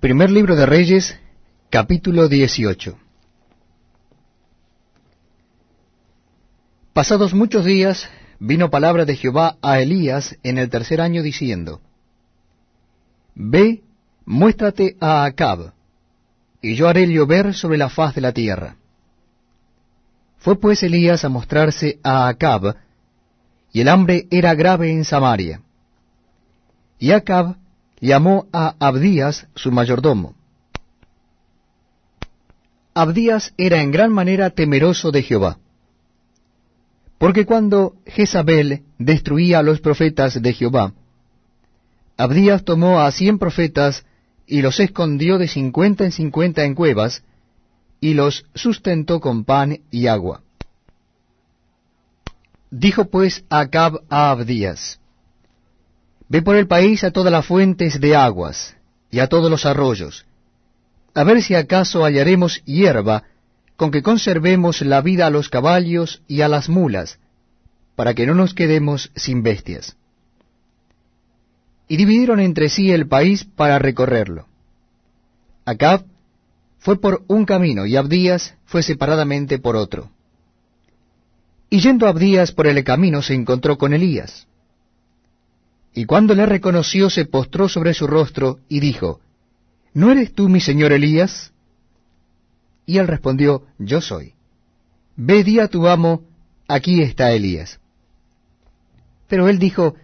Primer 0.00 0.30
libro 0.30 0.56
de 0.56 0.66
Reyes, 0.66 1.18
capítulo 1.70 2.28
18. 2.28 2.98
Pasados 6.92 7.32
muchos 7.32 7.64
días, 7.64 8.06
vino 8.38 8.68
palabra 8.68 9.06
de 9.06 9.16
Jehová 9.16 9.56
a 9.62 9.80
Elías 9.80 10.36
en 10.42 10.58
el 10.58 10.68
tercer 10.68 11.00
año 11.00 11.22
diciendo, 11.22 11.80
Ve, 13.34 13.84
muéstrate 14.26 14.98
a 15.00 15.24
Acab, 15.24 15.72
y 16.60 16.74
yo 16.74 16.88
haré 16.88 17.06
llover 17.06 17.54
sobre 17.54 17.78
la 17.78 17.88
faz 17.88 18.14
de 18.14 18.20
la 18.20 18.32
tierra. 18.32 18.76
Fue 20.36 20.60
pues 20.60 20.82
Elías 20.82 21.24
a 21.24 21.30
mostrarse 21.30 22.00
a 22.02 22.28
Acab, 22.28 22.76
y 23.72 23.80
el 23.80 23.88
hambre 23.88 24.28
era 24.30 24.54
grave 24.54 24.92
en 24.92 25.06
Samaria. 25.06 25.62
Y 26.98 27.12
Acab 27.12 27.56
llamó 28.00 28.46
a 28.52 28.74
Abdías 28.78 29.46
su 29.54 29.72
mayordomo. 29.72 30.34
Abdías 32.94 33.52
era 33.56 33.82
en 33.82 33.90
gran 33.90 34.12
manera 34.12 34.50
temeroso 34.50 35.10
de 35.10 35.22
Jehová. 35.22 35.58
Porque 37.18 37.46
cuando 37.46 37.96
Jezabel 38.06 38.82
destruía 38.98 39.58
a 39.58 39.62
los 39.62 39.80
profetas 39.80 40.40
de 40.40 40.52
Jehová, 40.52 40.92
Abdías 42.16 42.64
tomó 42.64 43.00
a 43.00 43.10
cien 43.12 43.38
profetas 43.38 44.04
y 44.46 44.62
los 44.62 44.80
escondió 44.80 45.38
de 45.38 45.48
cincuenta 45.48 46.04
en 46.04 46.12
cincuenta 46.12 46.64
en 46.64 46.74
cuevas, 46.74 47.22
y 48.00 48.14
los 48.14 48.46
sustentó 48.54 49.20
con 49.20 49.44
pan 49.44 49.80
y 49.90 50.06
agua. 50.06 50.42
Dijo 52.70 53.06
pues 53.06 53.44
Acab 53.48 54.02
a 54.08 54.30
Abdías, 54.30 55.00
Ve 56.28 56.42
por 56.42 56.56
el 56.56 56.66
país 56.66 57.04
a 57.04 57.10
todas 57.10 57.32
las 57.32 57.46
fuentes 57.46 58.00
de 58.00 58.16
aguas, 58.16 58.76
y 59.10 59.20
a 59.20 59.28
todos 59.28 59.50
los 59.50 59.64
arroyos, 59.64 60.26
a 61.14 61.24
ver 61.24 61.42
si 61.42 61.54
acaso 61.54 62.04
hallaremos 62.04 62.62
hierba 62.64 63.22
con 63.76 63.90
que 63.90 64.02
conservemos 64.02 64.82
la 64.82 65.00
vida 65.00 65.26
a 65.26 65.30
los 65.30 65.48
caballos 65.48 66.22
y 66.28 66.42
a 66.42 66.48
las 66.48 66.68
mulas, 66.68 67.18
para 67.94 68.14
que 68.14 68.26
no 68.26 68.34
nos 68.34 68.52
quedemos 68.52 69.10
sin 69.16 69.42
bestias. 69.42 69.96
Y 71.88 71.96
dividieron 71.96 72.40
entre 72.40 72.68
sí 72.68 72.90
el 72.90 73.06
país 73.06 73.44
para 73.44 73.78
recorrerlo. 73.78 74.46
Acab 75.64 76.04
fue 76.78 77.00
por 77.00 77.24
un 77.28 77.46
camino 77.46 77.86
y 77.86 77.96
Abdías 77.96 78.54
fue 78.66 78.82
separadamente 78.82 79.58
por 79.58 79.76
otro. 79.76 80.10
Y 81.70 81.80
yendo 81.80 82.06
Abdías 82.06 82.52
por 82.52 82.66
el 82.66 82.82
camino 82.84 83.22
se 83.22 83.34
encontró 83.34 83.78
con 83.78 83.94
Elías. 83.94 84.46
Y 85.96 86.04
cuando 86.04 86.34
le 86.34 86.44
reconoció 86.44 87.08
se 87.08 87.24
postró 87.24 87.70
sobre 87.70 87.94
su 87.94 88.06
rostro 88.06 88.58
y 88.68 88.80
dijo, 88.80 89.20
¿No 89.94 90.12
eres 90.12 90.34
tú 90.34 90.46
mi 90.46 90.60
señor 90.60 90.92
Elías? 90.92 91.54
Y 92.84 92.98
él 92.98 93.08
respondió, 93.08 93.62
Yo 93.78 94.02
soy. 94.02 94.34
Ve 95.16 95.42
di 95.42 95.58
a 95.58 95.68
tu 95.68 95.88
amo, 95.88 96.22
aquí 96.68 97.00
está 97.00 97.32
Elías. 97.32 97.80
Pero 99.26 99.48
él 99.48 99.58
dijo, 99.58 99.94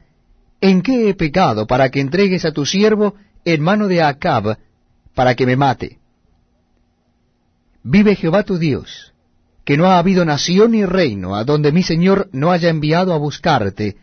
¿En 0.63 0.81
qué 0.81 1.11
he 1.11 1.15
pecado 1.15 1.67
para 1.67 1.91
que 1.91 2.01
entregues 2.01 2.47
a 2.47 2.53
tu 2.53 2.65
siervo 2.65 3.15
en 3.45 3.61
mano 3.61 3.87
de 3.87 4.01
Acab 4.01 4.57
para 5.15 5.35
que 5.35 5.45
me 5.45 5.57
mate? 5.57 5.99
Vive 7.83 8.17
Jehová 8.17 8.45
tu 8.45 8.57
Dios, 8.57 9.13
que 9.67 9.77
no 9.77 9.85
ha 9.89 9.99
habido 9.99 10.25
nación 10.25 10.71
ni 10.71 10.87
reino 10.87 11.37
a 11.37 11.45
donde 11.45 11.71
mi 11.71 11.83
Señor 11.83 12.31
no 12.33 12.51
haya 12.51 12.71
enviado 12.71 13.13
a 13.13 13.19
buscarte, 13.19 13.99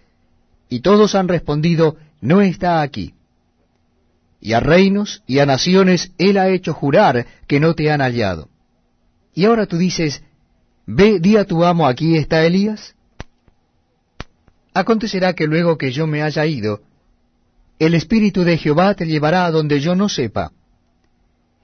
y 0.69 0.81
todos 0.81 1.15
han 1.15 1.27
respondido, 1.27 1.97
no 2.21 2.41
está 2.41 2.81
aquí. 2.81 3.15
Y 4.39 4.53
a 4.53 4.59
reinos 4.59 5.23
y 5.27 5.39
a 5.39 5.45
naciones 5.45 6.11
él 6.17 6.37
ha 6.37 6.49
hecho 6.49 6.73
jurar 6.73 7.25
que 7.47 7.59
no 7.59 7.73
te 7.73 7.91
han 7.91 8.01
hallado. 8.01 8.47
Y 9.33 9.45
ahora 9.45 9.65
tú 9.65 9.77
dices, 9.77 10.23
ve, 10.85 11.19
di 11.19 11.35
a 11.35 11.45
tu 11.45 11.63
amo, 11.65 11.87
aquí 11.87 12.15
está 12.15 12.45
Elías. 12.45 12.95
Acontecerá 14.73 15.33
que 15.33 15.47
luego 15.47 15.77
que 15.77 15.91
yo 15.91 16.07
me 16.07 16.21
haya 16.21 16.45
ido, 16.45 16.81
el 17.79 17.95
Espíritu 17.95 18.43
de 18.43 18.57
Jehová 18.57 18.93
te 18.93 19.07
llevará 19.07 19.45
a 19.45 19.51
donde 19.51 19.79
yo 19.79 19.95
no 19.95 20.07
sepa. 20.07 20.51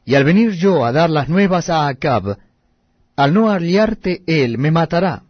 Y 0.03 0.15
al 0.15 0.23
venir 0.23 0.51
yo 0.51 0.85
a 0.85 0.91
dar 0.91 1.09
las 1.09 1.29
nuevas 1.29 1.69
a 1.69 1.87
Acab, 1.87 2.37
al 3.15 3.33
no 3.33 3.49
hallarte 3.49 4.23
él 4.25 4.57
me 4.57 4.71
matará, 4.71 5.23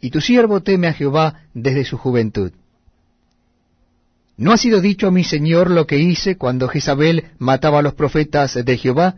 y 0.00 0.10
tu 0.10 0.20
siervo 0.20 0.62
teme 0.62 0.86
a 0.86 0.92
Jehová 0.92 1.42
desde 1.54 1.84
su 1.84 1.96
juventud. 1.96 2.52
¿No 4.36 4.52
ha 4.52 4.56
sido 4.56 4.80
dicho 4.80 5.06
a 5.06 5.10
mi 5.12 5.22
señor 5.22 5.70
lo 5.70 5.86
que 5.86 5.98
hice 5.98 6.36
cuando 6.36 6.68
Jezabel 6.68 7.26
mataba 7.38 7.78
a 7.78 7.82
los 7.82 7.94
profetas 7.94 8.54
de 8.64 8.76
Jehová? 8.76 9.16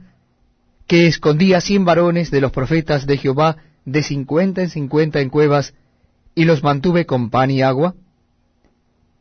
Que 0.87 1.06
escondía 1.06 1.60
cien 1.60 1.84
varones 1.84 2.31
de 2.31 2.41
los 2.41 2.53
profetas 2.53 3.06
de 3.06 3.16
Jehová 3.16 3.56
de 3.87 4.03
cincuenta 4.03 4.62
en 4.62 4.69
cincuenta 4.69 5.21
en 5.21 5.31
cuevas, 5.31 5.72
y 6.34 6.44
los 6.44 6.62
mantuve 6.62 7.06
con 7.06 7.31
pan 7.31 7.50
y 7.50 7.62
agua? 7.62 7.94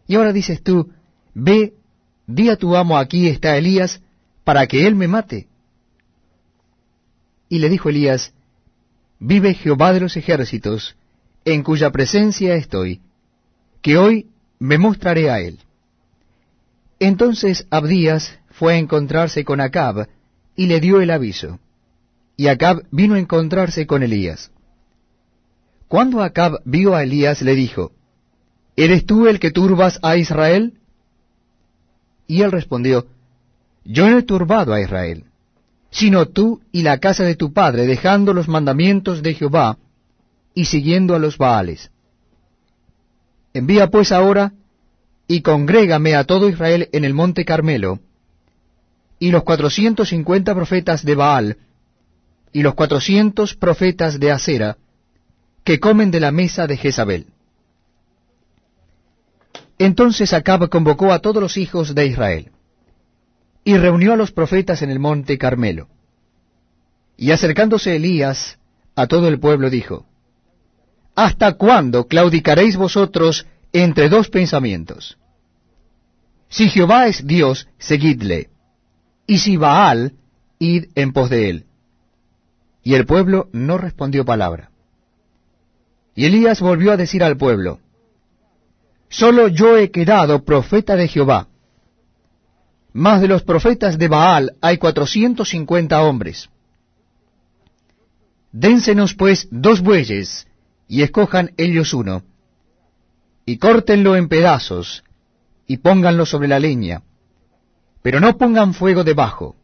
Y 0.08 0.16
ahora 0.16 0.34
dices 0.34 0.62
tú, 0.62 0.92
ve, 1.34 1.74
di 2.28 2.50
a 2.50 2.58
tu 2.58 2.76
amo 2.76 2.98
aquí 2.98 3.28
está 3.28 3.56
Elías, 3.58 4.02
para 4.44 4.68
que 4.68 4.86
él 4.86 4.96
me 4.96 5.08
mate. 5.08 5.48
Y 7.48 7.60
le 7.60 7.70
dijo 7.70 7.90
Elías, 7.90 8.34
vive 9.20 9.54
Jehová 9.54 9.94
de 9.94 10.02
los 10.02 10.18
ejércitos, 10.18 10.98
en 11.46 11.64
cuya 11.64 11.92
presencia 11.92 12.56
estoy, 12.56 13.02
que 13.82 13.98
hoy 13.98 14.28
me 14.60 14.78
mostraré 14.78 15.30
a 15.30 15.40
él. 15.40 15.60
Entonces 17.00 17.68
Abdías 17.70 18.40
fue 18.50 18.74
a 18.74 18.78
encontrarse 18.78 19.44
con 19.44 19.60
Acab, 19.60 20.08
y 20.56 20.68
le 20.68 20.80
dio 20.80 21.02
el 21.02 21.12
aviso. 21.12 21.60
Y 22.38 22.48
Acab 22.48 22.84
vino 22.92 23.16
a 23.16 23.20
encontrarse 23.20 23.86
con 23.86 24.04
Elías. 24.04 24.52
Cuando 25.88 26.24
Acab 26.24 26.62
vio 26.66 26.96
a 26.96 27.04
Elías, 27.04 27.42
le 27.42 27.56
dijo, 27.56 27.92
¿Eres 28.76 29.06
tú 29.06 29.28
el 29.28 29.40
que 29.40 29.52
turbas 29.52 30.00
a 30.02 30.18
Israel? 30.18 30.74
Y 32.28 32.42
él 32.42 32.52
respondió, 32.52 33.06
Yo 33.84 34.10
no 34.10 34.18
he 34.18 34.24
turbado 34.24 34.74
a 34.74 34.82
Israel, 34.82 35.26
sino 35.92 36.26
tú 36.26 36.62
y 36.72 36.82
la 36.82 36.98
casa 37.00 37.24
de 37.24 37.36
tu 37.36 37.54
padre, 37.54 37.86
dejando 37.86 38.34
los 38.34 38.48
mandamientos 38.48 39.22
de 39.22 39.34
Jehová 39.34 39.78
y 40.54 40.66
siguiendo 40.66 41.16
a 41.16 41.20
los 41.20 41.38
Baales. 41.38 41.92
Envía 43.54 43.90
pues 43.90 44.12
ahora 44.12 44.54
y 45.28 45.42
congrégame 45.42 46.16
a 46.16 46.24
todo 46.24 46.50
Israel 46.50 46.90
en 46.92 47.04
el 47.06 47.14
monte 47.14 47.46
Carmelo, 47.46 48.00
y 49.20 49.32
los 49.32 49.44
cuatrocientos 49.44 50.10
cincuenta 50.10 50.54
profetas 50.54 51.04
de 51.04 51.16
Baal, 51.16 51.58
y 52.52 52.62
los 52.62 52.76
cuatrocientos 52.76 53.56
profetas 53.56 54.20
de 54.20 54.32
Acera, 54.32 54.78
que 55.64 55.80
comen 55.80 56.12
de 56.12 56.20
la 56.20 56.32
mesa 56.32 56.68
de 56.68 56.78
Jezabel. 56.78 57.28
Entonces 59.78 60.32
Acab 60.32 60.70
convocó 60.70 61.12
a 61.12 61.20
todos 61.20 61.42
los 61.42 61.58
hijos 61.58 61.96
de 61.96 62.06
Israel, 62.06 62.52
y 63.64 63.78
reunió 63.78 64.14
a 64.14 64.18
los 64.18 64.32
profetas 64.32 64.84
en 64.84 64.92
el 64.92 65.00
monte 65.00 65.38
Carmelo. 65.38 65.90
Y 67.18 67.32
acercándose 67.32 67.96
Elías 67.96 68.60
a 68.96 69.08
todo 69.08 69.28
el 69.28 69.40
pueblo 69.40 69.70
dijo, 69.70 70.06
¿Hasta 71.16 71.54
cuándo 71.54 72.08
claudicaréis 72.08 72.76
vosotros 72.76 73.48
entre 73.84 74.08
dos 74.08 74.30
pensamientos. 74.30 75.18
Si 76.48 76.70
Jehová 76.70 77.08
es 77.08 77.28
Dios, 77.28 77.68
seguidle, 77.78 78.50
y 79.28 79.40
si 79.40 79.58
Baal, 79.58 80.14
id 80.60 80.86
en 80.96 81.12
pos 81.12 81.30
de 81.30 81.50
él. 81.50 81.66
Y 82.84 82.94
el 82.94 83.06
pueblo 83.06 83.50
no 83.52 83.78
respondió 83.78 84.24
palabra. 84.24 84.72
Y 86.16 86.26
Elías 86.26 86.62
volvió 86.62 86.94
a 86.94 86.98
decir 86.98 87.22
al 87.22 87.36
pueblo, 87.36 87.82
Solo 89.10 89.50
yo 89.50 89.78
he 89.78 89.92
quedado 89.92 90.46
profeta 90.46 90.96
de 90.96 91.10
Jehová. 91.10 91.50
Más 92.94 93.20
de 93.20 93.28
los 93.28 93.44
profetas 93.44 93.98
de 93.98 94.08
Baal 94.08 94.56
hay 94.62 94.78
cuatrocientos 94.78 95.50
cincuenta 95.50 96.02
hombres. 96.04 96.50
Dénsenos 98.54 99.16
pues 99.16 99.50
dos 99.52 99.82
bueyes, 99.82 100.48
y 100.88 101.02
escojan 101.02 101.52
ellos 101.58 101.94
uno 101.94 102.24
y 103.46 103.58
córtenlo 103.58 104.16
en 104.16 104.28
pedazos, 104.28 105.04
y 105.68 105.78
pónganlo 105.78 106.26
sobre 106.26 106.48
la 106.48 106.60
leña, 106.60 107.04
pero 108.02 108.20
no 108.20 108.38
pongan 108.38 108.74
fuego 108.74 109.04
debajo, 109.04 109.56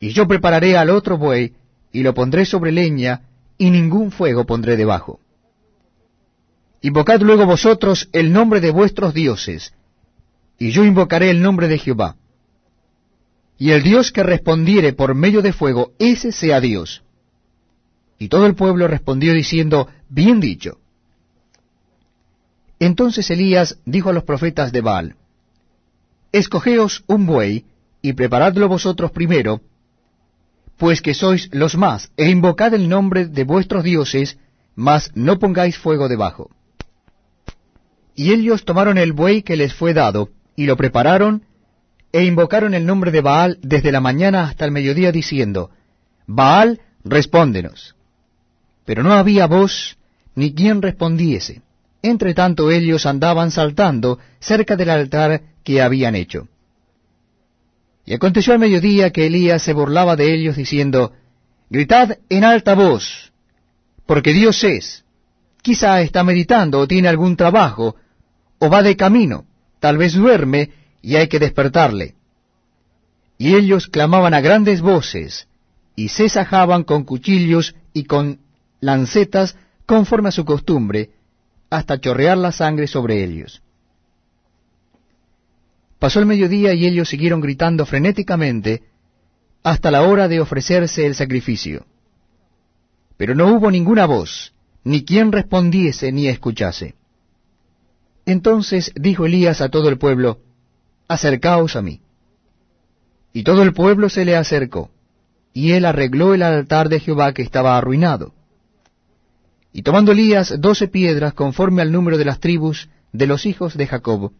y 0.00 0.10
yo 0.10 0.26
prepararé 0.26 0.76
al 0.76 0.90
otro 0.90 1.18
buey, 1.18 1.54
y 1.92 2.02
lo 2.02 2.14
pondré 2.14 2.44
sobre 2.44 2.72
leña, 2.72 3.22
y 3.56 3.70
ningún 3.70 4.10
fuego 4.10 4.44
pondré 4.44 4.76
debajo. 4.76 5.20
Invocad 6.82 7.20
luego 7.20 7.46
vosotros 7.46 8.08
el 8.12 8.32
nombre 8.32 8.60
de 8.60 8.70
vuestros 8.70 9.14
dioses, 9.14 9.72
y 10.58 10.70
yo 10.70 10.84
invocaré 10.84 11.30
el 11.30 11.40
nombre 11.40 11.68
de 11.68 11.78
Jehová. 11.78 12.16
Y 13.56 13.70
el 13.70 13.82
Dios 13.82 14.10
que 14.10 14.22
respondiere 14.22 14.92
por 14.92 15.14
medio 15.14 15.40
de 15.40 15.52
fuego, 15.52 15.92
ese 15.98 16.32
sea 16.32 16.60
Dios. 16.60 17.02
Y 18.18 18.28
todo 18.28 18.46
el 18.46 18.54
pueblo 18.54 18.88
respondió 18.88 19.32
diciendo, 19.32 19.88
Bien 20.08 20.40
dicho. 20.40 20.78
Entonces 22.78 23.30
Elías 23.30 23.78
dijo 23.84 24.10
a 24.10 24.12
los 24.12 24.24
profetas 24.24 24.72
de 24.72 24.80
Baal, 24.80 25.16
Escogeos 26.32 27.04
un 27.06 27.26
buey 27.26 27.64
y 28.02 28.12
preparadlo 28.14 28.68
vosotros 28.68 29.12
primero, 29.12 29.60
pues 30.76 31.00
que 31.00 31.14
sois 31.14 31.48
los 31.52 31.76
más, 31.76 32.10
e 32.16 32.28
invocad 32.28 32.74
el 32.74 32.88
nombre 32.88 33.26
de 33.26 33.44
vuestros 33.44 33.84
dioses, 33.84 34.36
mas 34.74 35.10
no 35.14 35.38
pongáis 35.38 35.78
fuego 35.78 36.08
debajo. 36.08 36.50
Y 38.16 38.32
ellos 38.32 38.64
tomaron 38.64 38.98
el 38.98 39.12
buey 39.12 39.42
que 39.42 39.56
les 39.56 39.74
fue 39.74 39.94
dado, 39.94 40.30
y 40.56 40.66
lo 40.66 40.76
prepararon, 40.76 41.44
e 42.12 42.24
invocaron 42.24 42.74
el 42.74 42.86
nombre 42.86 43.10
de 43.10 43.20
Baal 43.20 43.58
desde 43.62 43.92
la 43.92 44.00
mañana 44.00 44.44
hasta 44.44 44.64
el 44.64 44.70
mediodía, 44.70 45.10
diciendo, 45.12 45.70
Baal, 46.26 46.80
respóndenos. 47.04 47.96
Pero 48.84 49.02
no 49.02 49.12
había 49.12 49.46
voz, 49.46 49.96
ni 50.34 50.54
quien 50.54 50.82
respondiese. 50.82 51.62
Entre 52.04 52.34
tanto 52.34 52.70
ellos 52.70 53.06
andaban 53.06 53.50
saltando 53.50 54.18
cerca 54.38 54.76
del 54.76 54.90
altar 54.90 55.40
que 55.64 55.80
habían 55.80 56.14
hecho. 56.14 56.48
Y 58.04 58.12
aconteció 58.12 58.52
al 58.52 58.58
mediodía 58.58 59.08
que 59.08 59.26
Elías 59.26 59.62
se 59.62 59.72
burlaba 59.72 60.14
de 60.14 60.34
ellos, 60.34 60.54
diciendo, 60.54 61.12
Gritad 61.70 62.18
en 62.28 62.44
alta 62.44 62.74
voz, 62.74 63.32
porque 64.04 64.34
Dios 64.34 64.62
es. 64.64 65.06
Quizá 65.62 66.02
está 66.02 66.22
meditando 66.24 66.78
o 66.78 66.86
tiene 66.86 67.08
algún 67.08 67.36
trabajo, 67.36 67.96
o 68.58 68.68
va 68.68 68.82
de 68.82 68.98
camino, 68.98 69.46
tal 69.80 69.96
vez 69.96 70.12
duerme 70.12 70.72
y 71.00 71.16
hay 71.16 71.28
que 71.28 71.38
despertarle. 71.38 72.16
Y 73.38 73.54
ellos 73.54 73.86
clamaban 73.86 74.34
a 74.34 74.42
grandes 74.42 74.82
voces, 74.82 75.48
y 75.96 76.08
se 76.08 76.28
sajaban 76.28 76.84
con 76.84 77.04
cuchillos 77.04 77.74
y 77.94 78.04
con 78.04 78.40
lancetas 78.80 79.56
conforme 79.86 80.28
a 80.28 80.32
su 80.32 80.44
costumbre, 80.44 81.08
hasta 81.70 82.00
chorrear 82.00 82.38
la 82.38 82.52
sangre 82.52 82.86
sobre 82.86 83.22
ellos. 83.24 83.62
Pasó 85.98 86.20
el 86.20 86.26
mediodía 86.26 86.74
y 86.74 86.86
ellos 86.86 87.08
siguieron 87.08 87.40
gritando 87.40 87.86
frenéticamente 87.86 88.82
hasta 89.62 89.90
la 89.90 90.02
hora 90.02 90.28
de 90.28 90.40
ofrecerse 90.40 91.06
el 91.06 91.14
sacrificio. 91.14 91.86
Pero 93.16 93.34
no 93.34 93.54
hubo 93.54 93.70
ninguna 93.70 94.04
voz, 94.06 94.52
ni 94.84 95.04
quien 95.04 95.32
respondiese 95.32 96.12
ni 96.12 96.28
escuchase. 96.28 96.94
Entonces 98.26 98.92
dijo 98.94 99.26
Elías 99.26 99.60
a 99.60 99.70
todo 99.70 99.88
el 99.88 99.98
pueblo, 99.98 100.40
Acercaos 101.08 101.76
a 101.76 101.82
mí. 101.82 102.00
Y 103.32 103.42
todo 103.42 103.62
el 103.62 103.72
pueblo 103.72 104.08
se 104.08 104.24
le 104.24 104.36
acercó, 104.36 104.90
y 105.52 105.72
él 105.72 105.84
arregló 105.84 106.34
el 106.34 106.42
altar 106.42 106.88
de 106.88 107.00
Jehová 107.00 107.32
que 107.32 107.42
estaba 107.42 107.76
arruinado. 107.76 108.32
Y 109.76 109.82
tomando 109.82 110.12
Elías 110.12 110.54
doce 110.60 110.86
piedras 110.86 111.34
conforme 111.34 111.82
al 111.82 111.90
número 111.90 112.16
de 112.16 112.24
las 112.24 112.38
tribus 112.38 112.88
de 113.12 113.26
los 113.26 113.44
hijos 113.44 113.76
de 113.76 113.88
Jacob, 113.88 114.32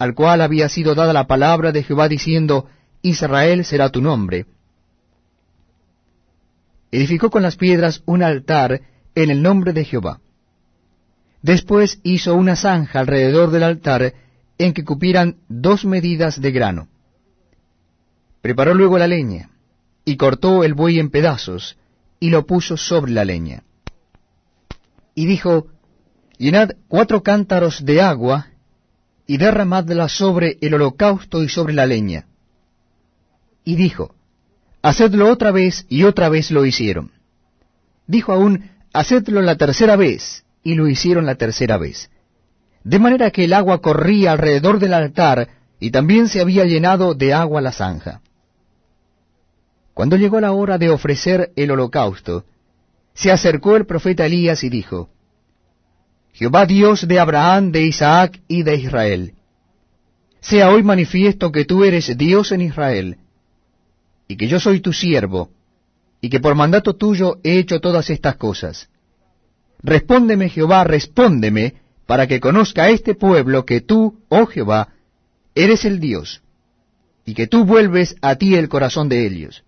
al 0.00 0.14
cual 0.16 0.40
había 0.40 0.68
sido 0.68 0.96
dada 0.96 1.12
la 1.12 1.28
palabra 1.28 1.70
de 1.70 1.84
Jehová 1.84 2.08
diciendo, 2.08 2.68
Israel 3.02 3.64
será 3.64 3.90
tu 3.90 4.02
nombre. 4.02 4.46
Edificó 6.90 7.30
con 7.30 7.44
las 7.44 7.54
piedras 7.54 8.02
un 8.04 8.24
altar 8.24 8.80
en 9.14 9.30
el 9.30 9.42
nombre 9.42 9.72
de 9.72 9.84
Jehová. 9.84 10.20
Después 11.40 12.00
hizo 12.02 12.34
una 12.34 12.56
zanja 12.56 12.98
alrededor 12.98 13.52
del 13.52 13.62
altar 13.62 14.12
en 14.58 14.72
que 14.72 14.84
cupieran 14.84 15.36
dos 15.48 15.84
medidas 15.84 16.40
de 16.40 16.50
grano. 16.50 16.88
Preparó 18.42 18.74
luego 18.74 18.98
la 18.98 19.06
leña, 19.06 19.50
y 20.04 20.16
cortó 20.16 20.64
el 20.64 20.74
buey 20.74 20.98
en 20.98 21.10
pedazos, 21.10 21.78
y 22.18 22.30
lo 22.30 22.44
puso 22.44 22.76
sobre 22.76 23.12
la 23.12 23.24
leña. 23.24 23.62
Y 25.16 25.24
dijo, 25.26 25.66
Llenad 26.36 26.72
cuatro 26.88 27.22
cántaros 27.22 27.84
de 27.84 28.02
agua, 28.02 28.48
y 29.26 29.38
derramadla 29.38 30.08
sobre 30.08 30.58
el 30.60 30.74
holocausto 30.74 31.42
y 31.42 31.48
sobre 31.48 31.72
la 31.72 31.86
leña. 31.86 32.26
Y 33.64 33.76
dijo, 33.76 34.14
Hacedlo 34.82 35.30
otra 35.30 35.50
vez, 35.50 35.86
y 35.88 36.04
otra 36.04 36.28
vez 36.28 36.50
lo 36.50 36.66
hicieron. 36.66 37.10
Dijo 38.06 38.32
aún, 38.32 38.70
Hacedlo 38.92 39.40
la 39.40 39.56
tercera 39.56 39.96
vez, 39.96 40.44
y 40.62 40.74
lo 40.74 40.86
hicieron 40.86 41.24
la 41.24 41.36
tercera 41.36 41.78
vez. 41.78 42.10
De 42.84 42.98
manera 42.98 43.30
que 43.30 43.44
el 43.44 43.54
agua 43.54 43.80
corría 43.80 44.32
alrededor 44.32 44.78
del 44.78 44.92
altar, 44.92 45.48
y 45.80 45.90
también 45.90 46.28
se 46.28 46.42
había 46.42 46.66
llenado 46.66 47.14
de 47.14 47.32
agua 47.32 47.62
la 47.62 47.72
zanja. 47.72 48.20
Cuando 49.94 50.16
llegó 50.16 50.40
la 50.40 50.52
hora 50.52 50.76
de 50.76 50.90
ofrecer 50.90 51.52
el 51.56 51.70
holocausto, 51.70 52.44
se 53.16 53.32
acercó 53.32 53.76
el 53.76 53.86
profeta 53.86 54.26
Elías 54.26 54.62
y 54.62 54.68
dijo, 54.68 55.08
Jehová 56.34 56.66
Dios 56.66 57.08
de 57.08 57.18
Abraham, 57.18 57.72
de 57.72 57.82
Isaac 57.84 58.42
y 58.46 58.62
de 58.62 58.76
Israel. 58.76 59.32
Sea 60.40 60.70
hoy 60.70 60.82
manifiesto 60.82 61.50
que 61.50 61.64
tú 61.64 61.82
eres 61.82 62.14
Dios 62.18 62.52
en 62.52 62.60
Israel, 62.60 63.16
y 64.28 64.36
que 64.36 64.48
yo 64.48 64.60
soy 64.60 64.80
tu 64.80 64.92
siervo, 64.92 65.50
y 66.20 66.28
que 66.28 66.40
por 66.40 66.54
mandato 66.54 66.94
tuyo 66.94 67.38
he 67.42 67.58
hecho 67.58 67.80
todas 67.80 68.10
estas 68.10 68.36
cosas. 68.36 68.90
Respóndeme 69.82 70.50
Jehová, 70.50 70.84
respóndeme, 70.84 71.76
para 72.04 72.26
que 72.26 72.38
conozca 72.38 72.90
este 72.90 73.14
pueblo 73.14 73.64
que 73.64 73.80
tú, 73.80 74.20
oh 74.28 74.44
Jehová, 74.44 74.90
eres 75.54 75.86
el 75.86 76.00
Dios, 76.00 76.42
y 77.24 77.32
que 77.32 77.46
tú 77.46 77.64
vuelves 77.64 78.14
a 78.20 78.36
ti 78.36 78.56
el 78.56 78.68
corazón 78.68 79.08
de 79.08 79.26
ellos. 79.26 79.64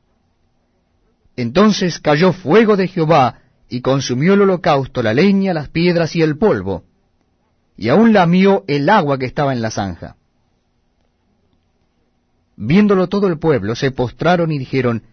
Entonces 1.38 2.00
cayó 2.00 2.32
fuego 2.32 2.76
de 2.76 2.88
Jehová 2.88 3.42
y 3.68 3.80
consumió 3.80 4.34
el 4.34 4.42
holocausto, 4.42 5.04
la 5.04 5.14
leña, 5.14 5.54
las 5.54 5.68
piedras 5.68 6.16
y 6.16 6.22
el 6.22 6.36
polvo, 6.36 6.82
y 7.76 7.90
aún 7.90 8.12
lamió 8.12 8.64
el 8.66 8.88
agua 8.88 9.18
que 9.18 9.26
estaba 9.26 9.52
en 9.52 9.62
la 9.62 9.70
zanja. 9.70 10.16
Viéndolo 12.56 13.06
todo 13.06 13.28
el 13.28 13.38
pueblo, 13.38 13.76
se 13.76 13.92
postraron 13.92 14.50
y 14.50 14.58
dijeron, 14.58 15.04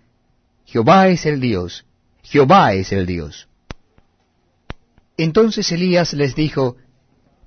Jehová 0.65 1.09
es 1.09 1.27
el 1.27 1.39
Dios, 1.39 1.85
Jehová 2.23 2.73
es 2.73 2.91
el 2.91 3.05
Dios. 3.05 3.47
Entonces 5.17 5.71
Elías 5.71 6.13
les 6.13 6.33
dijo, 6.33 6.75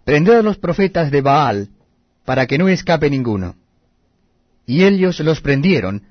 Prended 0.04 0.34
a 0.34 0.42
los 0.42 0.56
profetas 0.56 1.10
de 1.10 1.20
Baal, 1.20 1.70
para 2.24 2.46
que 2.46 2.58
no 2.58 2.68
escape 2.68 3.10
ninguno. 3.10 3.56
Y 4.66 4.84
ellos 4.84 5.18
los 5.18 5.40
prendieron, 5.40 6.04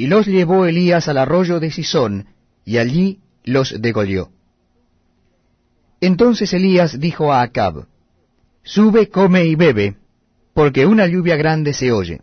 y 0.00 0.06
los 0.06 0.24
llevó 0.24 0.64
Elías 0.64 1.08
al 1.08 1.18
arroyo 1.18 1.60
de 1.60 1.70
Sisón, 1.70 2.28
y 2.64 2.78
allí 2.78 3.20
los 3.44 3.82
degolló. 3.82 4.30
Entonces 6.00 6.54
Elías 6.54 6.98
dijo 6.98 7.34
a 7.34 7.42
Acab, 7.42 7.86
Sube, 8.62 9.10
come 9.10 9.44
y 9.44 9.56
bebe, 9.56 9.98
porque 10.54 10.86
una 10.86 11.06
lluvia 11.06 11.36
grande 11.36 11.74
se 11.74 11.92
oye. 11.92 12.22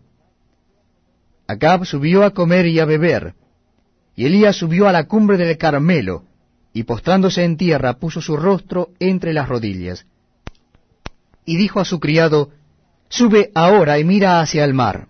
Acab 1.46 1.84
subió 1.84 2.24
a 2.24 2.30
comer 2.30 2.66
y 2.66 2.80
a 2.80 2.84
beber, 2.84 3.34
y 4.16 4.26
Elías 4.26 4.56
subió 4.56 4.88
a 4.88 4.92
la 4.92 5.06
cumbre 5.06 5.36
del 5.36 5.56
Carmelo, 5.56 6.24
y 6.72 6.82
postrándose 6.82 7.44
en 7.44 7.56
tierra 7.56 8.00
puso 8.00 8.20
su 8.20 8.36
rostro 8.36 8.88
entre 8.98 9.32
las 9.32 9.48
rodillas. 9.48 10.04
Y 11.44 11.56
dijo 11.56 11.78
a 11.78 11.84
su 11.84 12.00
criado, 12.00 12.50
Sube 13.08 13.52
ahora 13.54 14.00
y 14.00 14.04
mira 14.04 14.40
hacia 14.40 14.64
el 14.64 14.74
mar. 14.74 15.06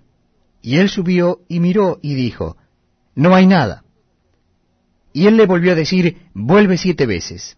Y 0.61 0.77
él 0.77 0.91
subió 0.91 1.41
y 1.49 1.61
miró 1.61 1.99
y 2.03 2.15
dijo, 2.15 2.58
No 3.19 3.35
hay 3.35 3.49
nada. 3.49 3.83
Y 5.13 5.27
él 5.27 5.37
le 5.37 5.47
volvió 5.47 5.73
a 5.73 5.75
decir, 5.75 6.19
vuelve 6.35 6.79
siete 6.79 7.05
veces. 7.05 7.57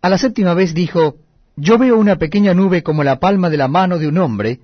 A 0.00 0.08
la 0.08 0.16
séptima 0.16 0.54
vez 0.54 0.72
dijo, 0.72 1.18
yo 1.54 1.76
veo 1.76 1.98
una 1.98 2.16
pequeña 2.16 2.54
nube 2.54 2.82
como 2.82 3.04
la 3.04 3.20
palma 3.20 3.50
de 3.50 3.58
la 3.58 3.68
mano 3.68 3.98
de 3.98 4.08
un 4.08 4.16
hombre 4.16 4.60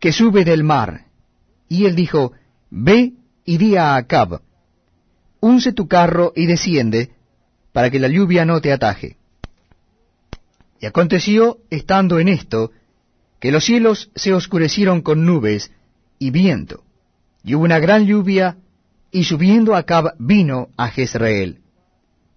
que 0.00 0.12
sube 0.12 0.44
del 0.44 0.64
mar. 0.64 1.06
Y 1.66 1.86
él 1.86 1.96
dijo, 1.96 2.32
ve 2.68 3.14
y 3.46 3.56
di 3.56 3.76
a 3.76 3.96
Acab, 3.96 4.42
unce 5.40 5.72
tu 5.72 5.88
carro 5.88 6.34
y 6.36 6.44
desciende, 6.44 7.12
para 7.72 7.88
que 7.88 8.00
la 8.00 8.08
lluvia 8.08 8.44
no 8.44 8.60
te 8.60 8.70
ataje. 8.70 9.16
Y 10.78 10.84
aconteció, 10.84 11.60
estando 11.70 12.18
en 12.18 12.28
esto, 12.28 12.70
que 13.40 13.50
los 13.50 13.64
cielos 13.64 14.10
se 14.14 14.34
oscurecieron 14.34 15.00
con 15.00 15.24
nubes 15.24 15.72
y 16.18 16.30
viento, 16.32 16.84
y 17.48 17.54
hubo 17.54 17.64
una 17.64 17.78
gran 17.78 18.04
lluvia 18.04 18.58
y 19.10 19.24
subiendo 19.24 19.74
Acab 19.74 20.14
vino 20.18 20.68
a 20.76 20.90
Jezreel. 20.90 21.62